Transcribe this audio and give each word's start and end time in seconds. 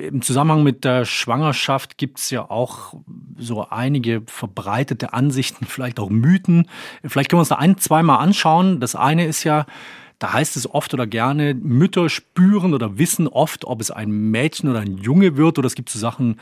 im 0.00 0.22
Zusammenhang 0.22 0.62
mit 0.62 0.84
der 0.84 1.04
Schwangerschaft 1.04 1.98
gibt 1.98 2.18
es 2.18 2.30
ja 2.30 2.50
auch 2.50 2.94
so 3.38 3.68
einige 3.68 4.22
verbreitete 4.26 5.12
Ansichten, 5.12 5.66
vielleicht 5.66 6.00
auch 6.00 6.10
Mythen. 6.10 6.68
Vielleicht 7.04 7.30
können 7.30 7.38
wir 7.38 7.42
uns 7.42 7.48
da 7.50 7.56
ein, 7.56 7.78
zweimal 7.78 8.18
anschauen. 8.18 8.80
Das 8.80 8.94
eine 8.94 9.26
ist 9.26 9.44
ja, 9.44 9.66
da 10.18 10.32
heißt 10.32 10.56
es 10.56 10.68
oft 10.72 10.92
oder 10.94 11.06
gerne, 11.06 11.54
Mütter 11.54 12.08
spüren 12.08 12.74
oder 12.74 12.98
wissen 12.98 13.28
oft, 13.28 13.64
ob 13.64 13.80
es 13.80 13.90
ein 13.90 14.10
Mädchen 14.10 14.68
oder 14.68 14.80
ein 14.80 14.98
Junge 14.98 15.36
wird. 15.36 15.58
Oder 15.58 15.66
es 15.66 15.74
gibt 15.74 15.90
so 15.90 15.98
Sachen, 15.98 16.40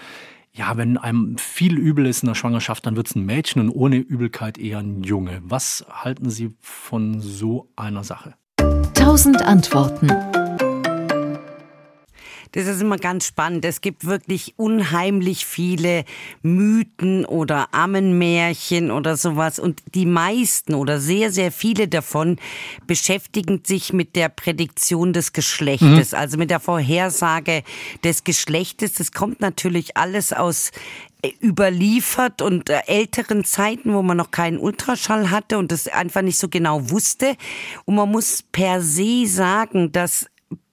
ja, 0.53 0.77
wenn 0.77 0.97
einem 0.97 1.39
viel 1.39 1.79
übel 1.79 2.07
ist 2.07 2.23
in 2.23 2.29
der 2.29 2.35
Schwangerschaft, 2.35 2.87
dann 2.87 2.97
wird 2.97 3.09
es 3.09 3.15
ein 3.15 3.25
Mädchen 3.25 3.63
und 3.63 3.71
ohne 3.71 3.97
Übelkeit 3.97 4.59
eher 4.59 4.79
ein 4.79 5.03
Junge. 5.03 5.41
Was 5.45 5.87
halten 5.91 6.31
Sie 6.31 6.55
von 6.61 7.21
so 7.21 7.69
einer 7.77 8.05
Sache? 8.05 8.35
Tausend 8.95 9.43
Antworten. 9.43 10.11
Das 12.53 12.67
ist 12.67 12.81
immer 12.81 12.97
ganz 12.97 13.27
spannend. 13.27 13.65
Es 13.65 13.81
gibt 13.81 14.05
wirklich 14.05 14.55
unheimlich 14.57 15.47
viele 15.47 16.05
Mythen 16.43 17.25
oder 17.25 17.69
Ammenmärchen 17.73 18.91
oder 18.91 19.17
sowas. 19.17 19.59
Und 19.59 19.83
die 19.95 20.07
meisten 20.07 20.75
oder 20.75 21.01
sehr, 21.01 21.31
sehr 21.31 21.53
viele 21.53 21.89
davon 21.89 22.37
beschäftigen 22.87 23.63
sich 23.65 23.93
mit 23.93 24.17
der 24.17 24.29
Prädiktion 24.29 25.13
des 25.13 25.33
Geschlechtes, 25.33 26.13
mhm. 26.13 26.19
also 26.19 26.39
mit 26.39 26.51
der 26.51 26.61
Vorhersage 26.61 27.63
des 28.05 28.25
Geschlechtes. 28.25 28.95
Das 28.95 29.13
kommt 29.13 29.41
natürlich 29.41 29.97
alles 29.97 30.33
aus 30.33 30.71
äh, 31.23 31.33
überliefert 31.43 32.43
und 32.43 32.71
äh, 32.71 32.81
älteren 32.87 33.45
Zeiten, 33.45 33.93
wo 33.93 34.03
man 34.03 34.17
noch 34.17 34.31
keinen 34.31 34.59
Ultraschall 34.59 35.31
hatte 35.31 35.59
und 35.59 35.73
das 35.73 35.89
einfach 35.89 36.23
nicht 36.23 36.39
so 36.39 36.49
genau 36.49 36.91
wusste. 36.91 37.37
Und 37.85 37.97
man 37.97 38.09
muss 38.09 38.43
per 38.43 38.81
se 38.83 39.27
sagen, 39.27 39.91
dass 39.91 40.27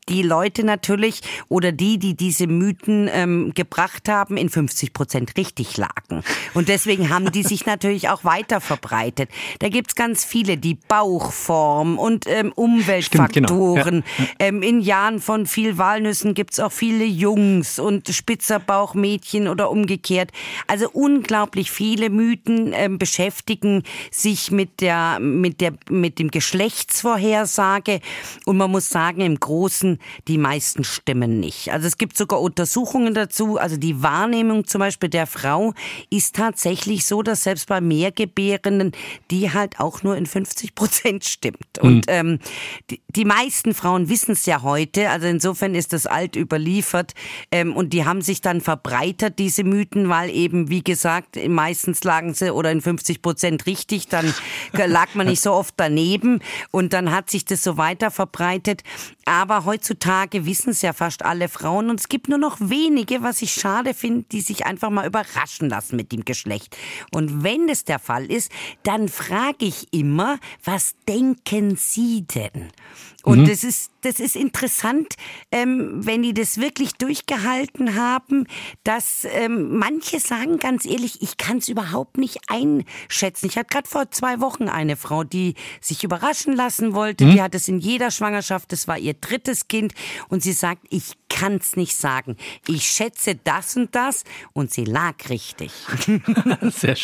die 0.10 0.22
Leute 0.22 0.64
natürlich 0.64 1.22
oder 1.50 1.72
die, 1.72 1.98
die 1.98 2.16
diese 2.16 2.48
Mythen 2.48 3.10
ähm, 3.12 3.54
gebracht 3.56 4.08
haben, 4.08 4.38
in 4.38 4.50
50 4.50 4.94
Prozent 4.94 5.36
richtig 5.38 5.78
lagen. 5.78 6.24
Und 6.54 6.70
deswegen 6.70 7.10
haben 7.10 7.32
die 7.32 7.44
sich 7.44 7.66
natürlich 7.66 8.10
auch 8.10 8.24
weiter 8.24 8.62
verbreitet. 8.62 9.30
Da 9.60 9.70
gibt's 9.70 9.96
ganz 9.96 10.24
viele, 10.24 10.58
die 10.58 10.76
Bauchform 10.76 11.98
und 11.98 12.26
ähm, 12.28 12.52
Umweltfaktoren. 12.54 13.24
Stimmt, 13.26 13.48
genau. 13.48 13.78
ja. 13.78 14.26
ähm, 14.40 14.62
in 14.62 14.80
Jahren 14.80 15.20
von 15.20 15.48
viel 15.48 15.78
Walnüssen 15.78 16.36
gibt's 16.36 16.60
auch 16.60 16.72
viele 16.72 17.06
Jungs 17.06 17.80
und 17.80 18.08
spitzer 18.10 18.60
Bauchmädchen 18.60 19.48
oder 19.48 19.72
umgekehrt. 19.72 20.32
Also 20.68 20.88
unglaublich 20.92 21.72
viele 21.72 22.12
Mythen 22.12 22.74
ähm, 22.74 23.00
beschäftigen 23.00 23.84
sich 24.12 24.52
mit 24.52 24.82
der, 24.82 25.20
mit 25.20 25.62
der, 25.62 25.74
mit 25.90 26.20
dem 26.20 26.30
Geschlechtsvorhersage. 26.30 28.02
Und 28.46 28.58
man 28.58 28.70
muss 28.70 28.90
sagen, 28.90 29.22
im 29.22 29.40
Großen 29.40 29.95
die 30.28 30.38
meisten 30.38 30.84
stimmen 30.84 31.40
nicht. 31.40 31.72
Also 31.72 31.88
es 31.88 31.98
gibt 31.98 32.18
sogar 32.18 32.42
Untersuchungen 32.42 33.14
dazu. 33.14 33.58
Also 33.58 33.78
die 33.78 34.02
Wahrnehmung 34.02 34.66
zum 34.66 34.80
Beispiel 34.80 35.10
der 35.10 35.28
Frau 35.28 35.74
ist 36.10 36.36
tatsächlich 36.36 37.06
so, 37.06 37.22
dass 37.22 37.44
selbst 37.44 37.68
bei 37.68 37.82
Mehrgebärenden 37.82 38.92
die 39.32 39.52
halt 39.54 39.80
auch 39.80 40.04
nur 40.04 40.16
in 40.16 40.26
50 40.26 40.76
Prozent 40.76 41.26
stimmt. 41.26 41.58
Mhm. 41.82 41.88
Und 41.88 42.06
ähm, 42.08 42.40
die, 42.90 43.02
die, 43.10 43.26
meisten 43.26 43.74
Frauen 43.74 44.10
wissen 44.10 44.32
es 44.32 44.46
ja 44.46 44.62
heute. 44.62 45.10
Also 45.10 45.28
insofern 45.28 45.76
ist 45.76 45.94
das 45.94 46.06
alt 46.06 46.36
überliefert. 46.36 47.14
Ähm, 47.52 47.76
und 47.76 47.94
die 47.94 48.06
haben 48.06 48.22
sich 48.22 48.42
dann 48.42 48.62
verbreitert, 48.62 49.40
diese 49.40 49.64
Mythen, 49.64 50.10
weil 50.10 50.30
eben, 50.30 50.70
wie 50.70 50.84
gesagt, 50.84 51.38
meistens 51.48 52.04
lagen 52.04 52.34
sie 52.34 52.54
oder 52.54 52.72
in 52.72 52.82
50 52.82 53.22
Prozent 53.22 53.66
richtig. 53.66 54.08
Dann 54.08 54.34
lag 54.74 55.16
man 55.16 55.28
nicht 55.28 55.42
so 55.42 55.52
oft 55.52 55.74
daneben. 55.78 56.40
Und 56.72 56.94
dann 56.94 57.12
hat 57.12 57.30
sich 57.30 57.46
das 57.46 57.64
so 57.64 57.78
weiter 57.78 58.12
verbreitet. 58.12 58.84
Aber 59.26 59.66
heutzutage 59.66 60.46
wissen 60.46 60.70
es 60.70 60.84
ja 60.84 60.94
fast 60.94 61.26
alle 61.26 61.50
Frauen 61.50 61.90
und 61.90 62.00
es 62.00 62.10
gibt 62.10 62.30
nur 62.30 62.38
noch 62.38 62.58
wenige, 62.60 63.24
was 63.24 63.42
ich 63.42 63.54
schade 63.54 63.96
finde, 63.96 64.26
die 64.32 64.42
sich 64.42 64.68
einfach 64.68 64.92
mal 64.92 65.08
überraschen 65.08 65.68
lassen 65.68 65.96
mit 65.96 66.12
dem 66.12 66.26
Geschlecht. 66.26 66.78
Und 67.12 67.44
wenn 67.44 67.66
das 67.66 67.86
der 67.86 67.98
Fall 67.98 68.32
ist, 68.32 68.52
dann 68.84 69.10
frage 69.10 69.66
ich 69.66 69.92
immer, 69.92 70.38
was 70.64 70.94
denken 71.08 71.76
Sie 71.76 72.22
denn? 72.28 72.72
Und 73.26 73.42
mhm. 73.42 73.48
das 73.48 73.64
ist 73.64 73.92
das 74.06 74.20
ist 74.20 74.36
interessant, 74.36 75.16
ähm, 75.52 76.06
wenn 76.06 76.22
die 76.22 76.34
das 76.34 76.60
wirklich 76.60 76.94
durchgehalten 76.94 77.96
haben, 77.96 78.46
dass 78.84 79.26
ähm, 79.26 79.78
manche 79.78 80.20
sagen 80.20 80.60
ganz 80.60 80.86
ehrlich, 80.86 81.24
ich 81.24 81.38
kann 81.38 81.58
es 81.58 81.68
überhaupt 81.68 82.18
nicht 82.18 82.40
einschätzen. 82.48 83.48
Ich 83.48 83.58
hatte 83.58 83.70
gerade 83.70 83.90
vor 83.90 84.12
zwei 84.12 84.40
Wochen 84.40 84.70
eine 84.70 84.96
Frau, 84.96 85.24
die 85.24 85.56
sich 85.82 86.04
überraschen 86.04 86.56
lassen 86.56 86.94
wollte. 86.94 87.26
Mhm. 87.26 87.32
Die 87.32 87.42
hat 87.42 87.56
es 87.56 87.68
in 87.68 87.80
jeder 87.80 88.12
Schwangerschaft, 88.12 88.72
das 88.72 88.88
war 88.88 89.00
ihr 89.00 89.16
drittes 89.16 89.68
Kind. 89.68 89.94
Und 90.30 90.44
sie 90.44 90.54
sagt, 90.54 90.84
ich 90.90 91.14
kann 91.28 91.56
es 91.56 91.76
nicht 91.76 91.98
sagen. 91.98 92.38
Ich 92.68 92.86
schätze 92.86 93.36
das 93.44 93.76
und 93.76 93.96
das 93.96 94.24
und 94.54 94.72
sie 94.72 94.86
lag 94.86 95.16
richtig. 95.30 95.72
Sehr 96.62 96.96
schön. 96.96 97.04